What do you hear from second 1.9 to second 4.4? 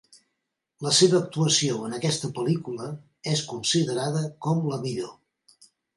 aquesta pel·lícula és considerada